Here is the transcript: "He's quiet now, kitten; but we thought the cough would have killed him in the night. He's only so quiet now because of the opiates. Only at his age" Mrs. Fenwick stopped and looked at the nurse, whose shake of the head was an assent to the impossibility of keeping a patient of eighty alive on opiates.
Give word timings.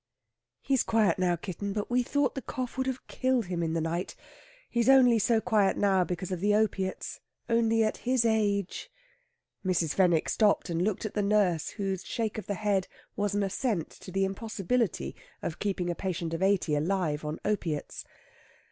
"He's 0.63 0.81
quiet 0.81 1.19
now, 1.19 1.35
kitten; 1.35 1.73
but 1.73 1.91
we 1.91 2.01
thought 2.01 2.33
the 2.33 2.41
cough 2.41 2.75
would 2.75 2.87
have 2.87 3.05
killed 3.05 3.45
him 3.45 3.61
in 3.61 3.73
the 3.73 3.79
night. 3.79 4.15
He's 4.67 4.89
only 4.89 5.19
so 5.19 5.39
quiet 5.39 5.77
now 5.77 6.03
because 6.03 6.31
of 6.31 6.39
the 6.39 6.55
opiates. 6.55 7.19
Only 7.47 7.83
at 7.83 7.97
his 7.97 8.25
age" 8.25 8.89
Mrs. 9.63 9.93
Fenwick 9.93 10.27
stopped 10.27 10.71
and 10.71 10.81
looked 10.81 11.05
at 11.05 11.13
the 11.13 11.21
nurse, 11.21 11.69
whose 11.69 12.03
shake 12.03 12.39
of 12.39 12.47
the 12.47 12.55
head 12.55 12.87
was 13.15 13.35
an 13.35 13.43
assent 13.43 13.91
to 13.91 14.11
the 14.11 14.25
impossibility 14.25 15.15
of 15.43 15.59
keeping 15.59 15.91
a 15.91 15.93
patient 15.93 16.33
of 16.33 16.41
eighty 16.41 16.73
alive 16.73 17.23
on 17.23 17.37
opiates. 17.45 18.03